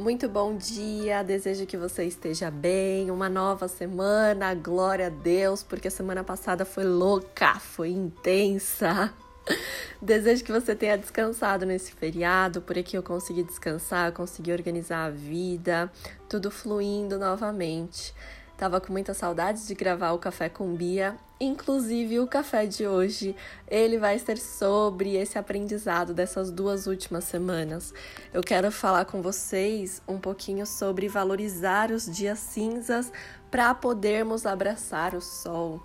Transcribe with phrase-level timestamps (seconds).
[0.00, 3.10] Muito bom dia, desejo que você esteja bem.
[3.10, 9.12] Uma nova semana, glória a Deus, porque a semana passada foi louca, foi intensa.
[10.00, 15.10] Desejo que você tenha descansado nesse feriado, por aqui eu consegui descansar, consegui organizar a
[15.10, 15.92] vida,
[16.30, 18.14] tudo fluindo novamente.
[18.60, 21.16] Tava com muita saudade de gravar o Café com Bia.
[21.40, 23.34] Inclusive, o café de hoje,
[23.66, 27.94] ele vai ser sobre esse aprendizado dessas duas últimas semanas.
[28.34, 33.10] Eu quero falar com vocês um pouquinho sobre valorizar os dias cinzas
[33.50, 35.82] para podermos abraçar o sol.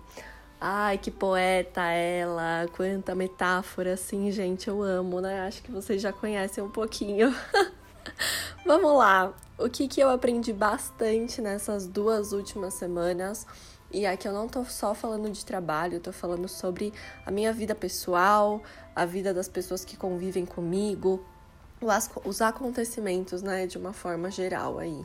[0.60, 5.46] Ai, que poeta ela, quanta metáfora, assim, gente, eu amo, né?
[5.46, 7.34] Acho que vocês já conhecem um pouquinho.
[8.64, 13.46] Vamos lá, o que, que eu aprendi bastante nessas duas últimas semanas.
[13.90, 16.92] E aqui eu não tô só falando de trabalho, eu tô falando sobre
[17.24, 18.60] a minha vida pessoal,
[18.94, 21.24] a vida das pessoas que convivem comigo,
[22.24, 25.04] os acontecimentos, né, de uma forma geral aí.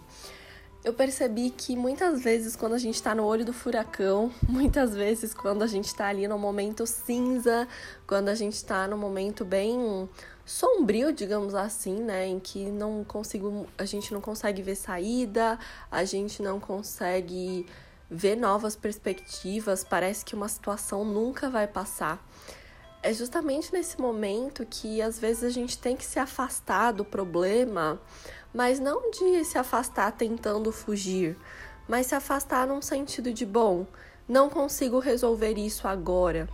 [0.83, 5.31] Eu percebi que muitas vezes quando a gente tá no olho do furacão, muitas vezes
[5.31, 7.67] quando a gente tá ali no momento cinza,
[8.08, 10.09] quando a gente tá no momento bem
[10.52, 15.58] sombrio, digamos assim, né, em que não consigo, a gente não consegue ver saída,
[15.89, 17.66] a gente não consegue
[18.09, 22.21] ver novas perspectivas, parece que uma situação nunca vai passar.
[23.02, 27.99] É justamente nesse momento que às vezes a gente tem que se afastar do problema,
[28.53, 31.38] mas não de se afastar tentando fugir,
[31.88, 33.88] mas se afastar num sentido de bom,
[34.27, 36.49] não consigo resolver isso agora.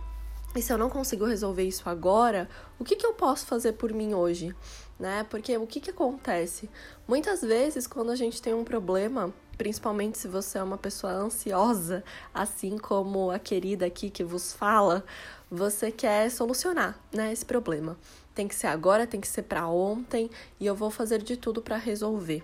[0.56, 3.92] E se eu não consigo resolver isso agora, o que, que eu posso fazer por
[3.92, 4.54] mim hoje?
[4.98, 5.24] Né?
[5.28, 6.68] Porque o que, que acontece?
[7.06, 12.02] Muitas vezes, quando a gente tem um problema, principalmente se você é uma pessoa ansiosa,
[12.32, 15.04] assim como a querida aqui que vos fala,
[15.50, 17.98] você quer solucionar né, esse problema.
[18.34, 21.60] Tem que ser agora, tem que ser para ontem e eu vou fazer de tudo
[21.60, 22.42] para resolver.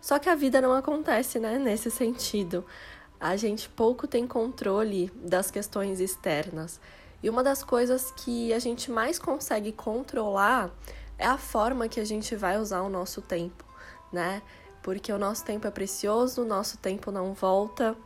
[0.00, 2.64] Só que a vida não acontece né, nesse sentido.
[3.18, 6.80] A gente pouco tem controle das questões externas.
[7.22, 10.70] E uma das coisas que a gente mais consegue controlar
[11.18, 13.64] é a forma que a gente vai usar o nosso tempo,
[14.12, 14.42] né?
[14.82, 17.96] Porque o nosso tempo é precioso, o nosso tempo não volta.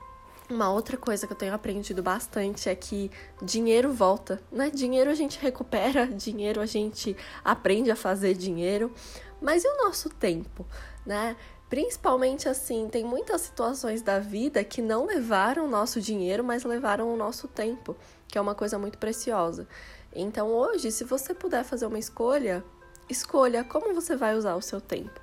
[0.48, 3.10] Uma outra coisa que eu tenho aprendido bastante é que
[3.42, 4.70] dinheiro volta, né?
[4.70, 8.92] Dinheiro a gente recupera, dinheiro a gente aprende a fazer dinheiro,
[9.40, 10.66] mas e o nosso tempo,
[11.04, 11.36] né?
[11.68, 17.14] Principalmente assim, tem muitas situações da vida que não levaram o nosso dinheiro, mas levaram
[17.14, 17.96] o nosso tempo,
[18.30, 19.66] que é uma coisa muito preciosa.
[20.14, 22.64] Então, hoje, se você puder fazer uma escolha,
[23.08, 25.20] escolha como você vai usar o seu tempo.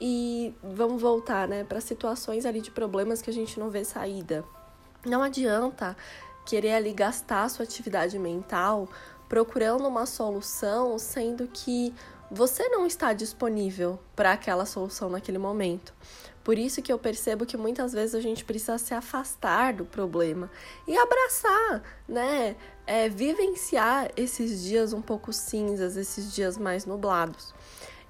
[0.00, 4.44] E vamos voltar, né, para situações ali de problemas que a gente não vê saída.
[5.04, 5.96] Não adianta
[6.44, 8.88] querer ali gastar a sua atividade mental
[9.28, 11.94] procurando uma solução, sendo que
[12.30, 15.94] você não está disponível para aquela solução naquele momento.
[16.44, 20.50] Por isso que eu percebo que muitas vezes a gente precisa se afastar do problema
[20.86, 22.54] e abraçar, né?
[22.86, 27.54] É, vivenciar esses dias um pouco cinzas, esses dias mais nublados.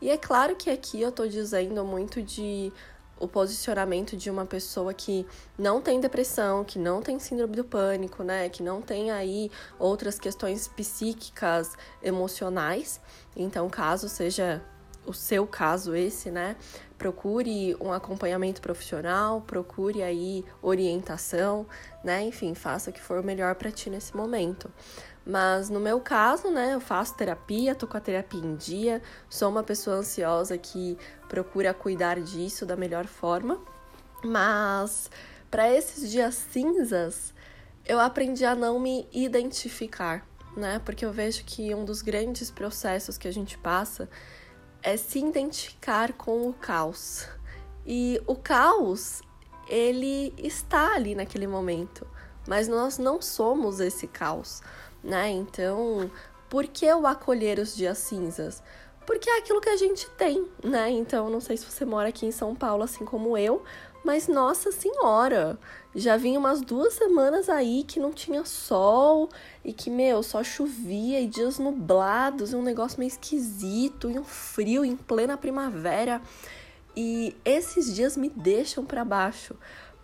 [0.02, 2.72] E é claro que aqui eu estou dizendo muito de
[3.18, 8.22] o posicionamento de uma pessoa que não tem depressão, que não tem síndrome do pânico,
[8.22, 11.72] né, que não tem aí outras questões psíquicas,
[12.02, 13.00] emocionais.
[13.36, 14.60] Então, caso seja
[15.06, 16.56] o seu caso esse, né,
[16.96, 21.66] procure um acompanhamento profissional, procure aí orientação,
[22.02, 24.70] né, enfim, faça o que for melhor para ti nesse momento.
[25.26, 29.48] Mas no meu caso, né, eu faço terapia, tô com a terapia em dia, sou
[29.48, 30.98] uma pessoa ansiosa que
[31.28, 33.58] procura cuidar disso da melhor forma.
[34.22, 35.10] Mas
[35.50, 37.32] para esses dias cinzas,
[37.86, 40.26] eu aprendi a não me identificar,
[40.56, 40.80] né?
[40.84, 44.08] Porque eu vejo que um dos grandes processos que a gente passa
[44.84, 47.26] é se identificar com o caos.
[47.84, 49.22] E o caos,
[49.68, 52.06] ele está ali naquele momento,
[52.46, 54.62] mas nós não somos esse caos
[55.04, 55.30] né?
[55.30, 56.10] Então,
[56.48, 58.62] por que o acolher os dias cinzas?
[59.06, 60.90] Porque é aquilo que a gente tem, né?
[60.90, 63.62] Então, não sei se você mora aqui em São Paulo, assim como eu,
[64.04, 65.58] mas nossa senhora,
[65.94, 69.30] já vinha umas duas semanas aí que não tinha sol
[69.64, 74.24] e que, meu, só chovia e dias nublados, e um negócio meio esquisito, e um
[74.24, 76.20] frio em plena primavera.
[76.94, 79.56] E esses dias me deixam para baixo,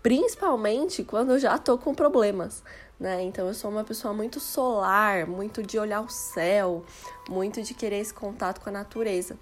[0.02, 2.64] principalmente quando eu já tô com problemas,
[2.99, 3.23] né?
[3.23, 6.85] Então eu sou uma pessoa muito solar, muito de olhar o céu,
[7.29, 9.37] muito de querer esse contato com a natureza.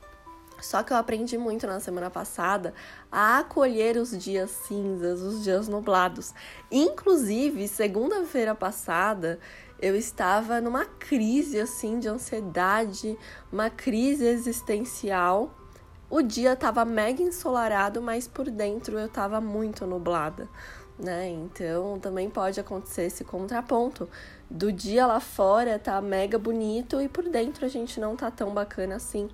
[0.61, 2.75] Só que eu aprendi muito na semana passada
[3.11, 6.35] a acolher os dias cinzas, os dias nublados.
[6.71, 9.39] Inclusive, segunda-feira passada,
[9.81, 13.17] eu estava numa crise assim de ansiedade,
[13.53, 15.55] uma crise existencial
[16.11, 20.49] o dia tava mega ensolarado, mas por dentro eu tava muito nublada,
[20.99, 21.29] né?
[21.29, 24.09] Então também pode acontecer esse contraponto
[24.51, 28.53] do dia lá fora tá mega bonito e por dentro a gente não tá tão
[28.53, 29.29] bacana assim.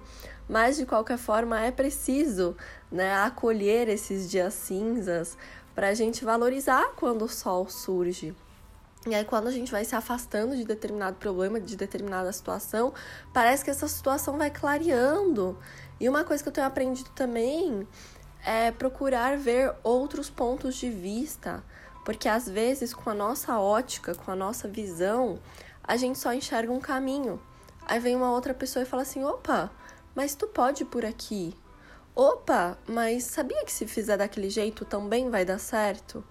[0.49, 2.56] Mas de qualquer forma é preciso,
[2.93, 5.38] né, acolher esses dias cinzas
[5.75, 8.34] para a gente valorizar quando o sol surge.
[9.06, 12.94] E aí, quando a gente vai se afastando de determinado problema, de determinada situação,
[13.34, 15.58] parece que essa situação vai clareando.
[16.00, 17.87] E uma coisa que eu tenho aprendido também
[18.44, 21.64] é procurar ver outros pontos de vista,
[22.05, 25.41] porque às vezes, com a nossa ótica, com a nossa visão,
[25.82, 27.41] a gente só enxerga um caminho.
[27.87, 29.70] Aí vem uma outra pessoa e fala assim: opa,
[30.14, 31.55] mas tu pode ir por aqui.
[32.14, 36.23] Opa, mas sabia que se fizer daquele jeito também vai dar certo?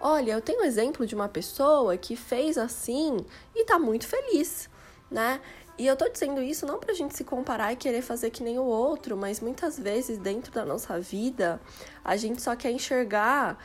[0.00, 3.24] Olha, eu tenho um exemplo de uma pessoa que fez assim
[3.54, 4.68] e tá muito feliz,
[5.10, 5.40] né?
[5.76, 8.58] E eu tô dizendo isso não pra gente se comparar e querer fazer que nem
[8.58, 11.60] o outro, mas muitas vezes dentro da nossa vida
[12.04, 13.58] a gente só quer enxergar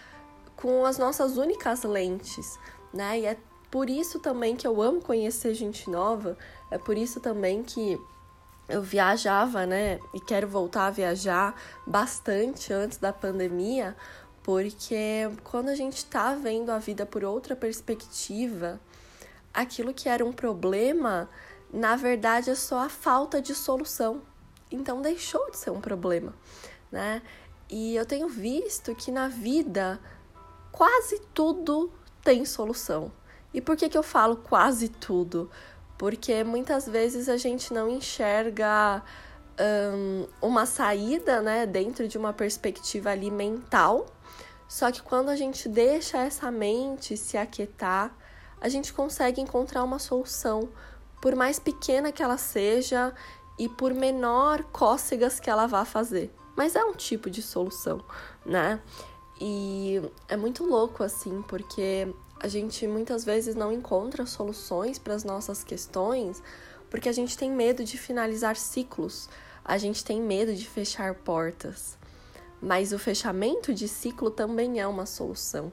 [0.55, 2.57] com as nossas únicas lentes,
[2.91, 3.19] né?
[3.19, 3.37] E é
[3.69, 6.35] por isso também que eu amo conhecer gente nova,
[6.71, 7.99] é por isso também que
[8.67, 9.99] eu viajava, né?
[10.11, 11.55] E quero voltar a viajar
[11.85, 13.95] bastante antes da pandemia,
[14.41, 18.79] porque quando a gente está vendo a vida por outra perspectiva,
[19.53, 21.29] aquilo que era um problema,
[21.71, 24.21] na verdade é só a falta de solução.
[24.71, 26.33] Então deixou de ser um problema,
[26.91, 27.21] né?
[27.69, 29.99] E eu tenho visto que na vida
[30.71, 31.91] quase tudo
[32.23, 33.11] tem solução.
[33.53, 35.49] E por que, que eu falo quase tudo?
[35.97, 39.03] Porque muitas vezes a gente não enxerga
[39.59, 44.05] um, uma saída né, dentro de uma perspectiva ali mental
[44.69, 48.15] só que quando a gente deixa essa mente se aquietar,
[48.61, 50.69] a gente consegue encontrar uma solução,
[51.21, 53.13] por mais pequena que ela seja
[53.57, 56.33] e por menor cócegas que ela vá fazer.
[56.55, 58.03] Mas é um tipo de solução,
[58.45, 58.81] né?
[59.39, 65.23] E é muito louco assim, porque a gente muitas vezes não encontra soluções para as
[65.23, 66.41] nossas questões,
[66.89, 69.29] porque a gente tem medo de finalizar ciclos,
[69.63, 71.99] a gente tem medo de fechar portas
[72.61, 75.71] mas o fechamento de ciclo também é uma solução.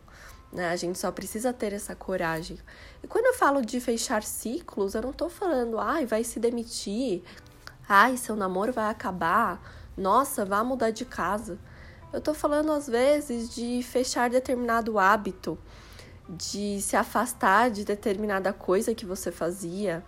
[0.57, 0.71] Né?
[0.71, 2.59] A gente só precisa ter essa coragem.
[3.03, 7.23] E quando eu falo de fechar ciclos, eu não estou falando, ai, vai se demitir,
[7.87, 9.61] ai, seu namoro vai acabar,
[9.95, 11.59] nossa, vá mudar de casa.
[12.11, 15.59] Eu estou falando, às vezes, de fechar determinado hábito,
[16.27, 20.03] de se afastar de determinada coisa que você fazia,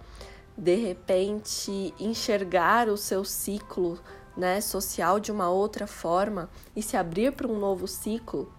[0.57, 4.01] de repente enxergar o seu ciclo
[4.35, 8.51] né, social de uma outra forma e se abrir para um novo ciclo,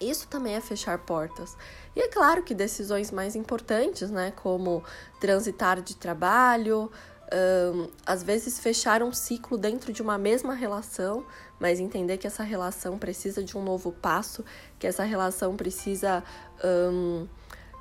[0.00, 1.56] isso também é fechar portas.
[1.94, 4.82] E é claro que decisões mais importantes, né, como
[5.20, 6.90] transitar de trabalho,
[7.32, 11.24] um, às vezes fechar um ciclo dentro de uma mesma relação,
[11.58, 14.44] mas entender que essa relação precisa de um novo passo,
[14.78, 16.24] que essa relação precisa
[16.64, 17.28] um,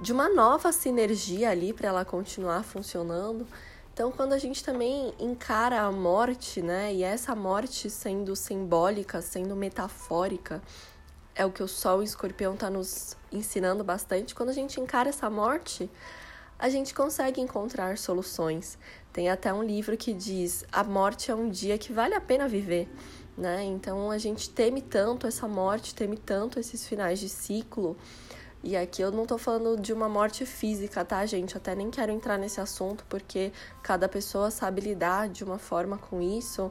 [0.02, 3.48] de uma nova sinergia ali para ela continuar funcionando.
[3.94, 9.56] Então, quando a gente também encara a morte, né, e essa morte sendo simbólica, sendo
[9.56, 10.62] metafórica,
[11.40, 14.36] é o que o Sol e o Escorpião está nos ensinando bastante.
[14.36, 15.90] Quando a gente encara essa morte,
[16.60, 18.78] a gente consegue encontrar soluções.
[19.14, 22.46] Tem até um livro que diz: a morte é um dia que vale a pena
[22.46, 22.90] viver.
[23.38, 23.64] Né?
[23.64, 27.96] Então a gente teme tanto essa morte, teme tanto esses finais de ciclo
[28.62, 31.56] e aqui eu não tô falando de uma morte física, tá, gente?
[31.56, 36.22] Até nem quero entrar nesse assunto porque cada pessoa sabe lidar de uma forma com
[36.22, 36.70] isso.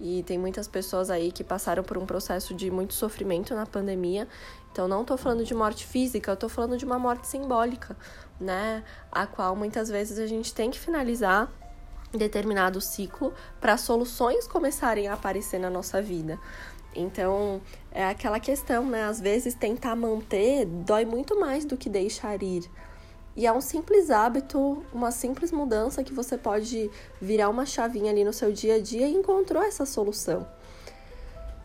[0.00, 4.28] E tem muitas pessoas aí que passaram por um processo de muito sofrimento na pandemia.
[4.70, 7.96] Então não tô falando de morte física, eu tô falando de uma morte simbólica,
[8.40, 8.84] né?
[9.10, 11.50] A qual muitas vezes a gente tem que finalizar
[12.12, 16.38] determinado ciclo para soluções começarem a aparecer na nossa vida.
[16.94, 17.60] Então,
[17.92, 19.04] é aquela questão, né?
[19.04, 22.68] Às vezes tentar manter dói muito mais do que deixar ir.
[23.38, 26.90] E é um simples hábito, uma simples mudança que você pode
[27.20, 30.44] virar uma chavinha ali no seu dia a dia e encontrou essa solução.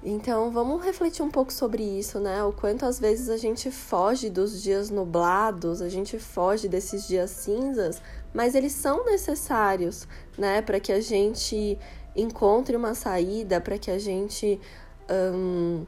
[0.04, 2.44] Então, vamos refletir um pouco sobre isso, né?
[2.44, 7.32] O quanto às vezes a gente foge dos dias nublados, a gente foge desses dias
[7.32, 8.00] cinzas,
[8.32, 10.62] mas eles são necessários, né?
[10.62, 11.80] Para que a gente
[12.16, 14.62] encontre uma saída, para que a gente
[15.10, 15.88] um,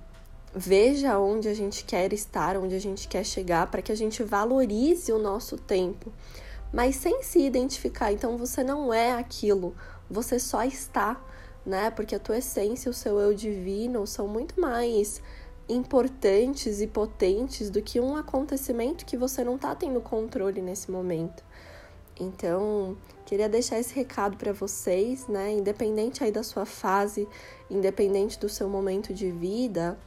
[0.55, 4.23] veja onde a gente quer estar, onde a gente quer chegar, para que a gente
[4.23, 6.11] valorize o nosso tempo,
[6.71, 8.11] mas sem se identificar.
[8.13, 9.75] Então você não é aquilo,
[10.09, 11.21] você só está,
[11.65, 11.91] né?
[11.91, 15.21] Porque a tua essência, o seu eu divino são muito mais
[15.67, 21.43] importantes e potentes do que um acontecimento que você não está tendo controle nesse momento.
[22.17, 22.95] Então,
[23.25, 25.51] Queria deixar esse recado para vocês, né?
[25.51, 27.27] Independente aí da sua fase,
[27.71, 29.97] independente do seu momento de vida,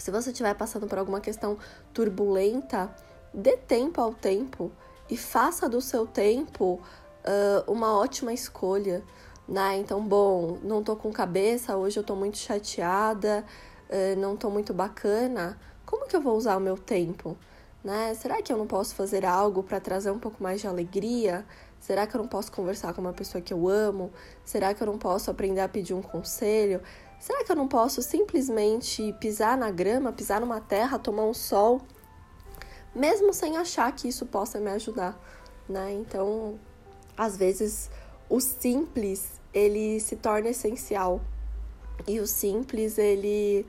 [0.00, 1.58] se você estiver passando por alguma questão
[1.92, 2.90] turbulenta,
[3.34, 4.72] dê tempo ao tempo
[5.10, 6.80] e faça do seu tempo
[7.24, 9.02] uh, uma ótima escolha,
[9.46, 9.76] né?
[9.78, 13.44] Então, bom, não tô com cabeça, hoje eu tô muito chateada,
[13.90, 15.58] uh, não tô muito bacana.
[15.84, 17.36] Como que eu vou usar o meu tempo?
[17.84, 18.14] Né?
[18.14, 21.44] Será que eu não posso fazer algo para trazer um pouco mais de alegria?
[21.78, 24.12] Será que eu não posso conversar com uma pessoa que eu amo?
[24.44, 26.80] Será que eu não posso aprender a pedir um conselho?
[27.20, 31.82] Será que eu não posso simplesmente pisar na grama, pisar numa terra, tomar um sol,
[32.94, 35.20] mesmo sem achar que isso possa me ajudar,
[35.68, 35.92] né?
[35.92, 36.58] Então,
[37.14, 37.90] às vezes
[38.26, 41.20] o simples, ele se torna essencial.
[42.08, 43.66] E o simples, ele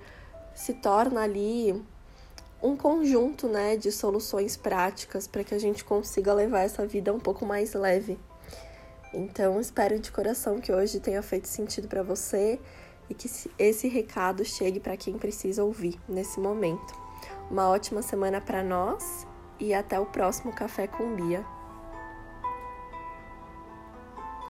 [0.56, 1.84] se torna ali
[2.64, 7.20] um conjunto né, de soluções práticas para que a gente consiga levar essa vida um
[7.20, 8.18] pouco mais leve.
[9.14, 12.58] Então, espero de coração que hoje tenha feito sentido para você
[13.12, 16.96] e que esse recado chegue para quem precisa ouvir nesse momento.
[17.50, 19.28] Uma ótima semana para nós
[19.60, 21.46] e até o próximo Café com Bia.